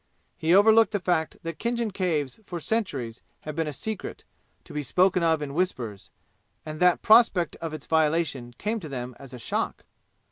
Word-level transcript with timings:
He 0.35 0.55
overlooked 0.55 0.93
the 0.93 0.99
fact 0.99 1.37
that 1.43 1.59
Khinjan 1.59 1.91
Caves 1.91 2.39
for 2.43 2.59
centuries 2.59 3.21
had 3.41 3.55
been 3.55 3.67
a 3.67 3.71
secret 3.71 4.23
to 4.63 4.73
be 4.73 4.81
spoken 4.81 5.21
of 5.21 5.43
in 5.43 5.53
whispers, 5.53 6.09
and 6.65 6.79
that 6.79 7.03
prospect 7.03 7.55
of 7.57 7.71
its 7.71 7.85
violation 7.85 8.55
came 8.57 8.79
to 8.79 8.89
them 8.89 9.15
as 9.19 9.31
a 9.31 9.37
shock. 9.37 9.85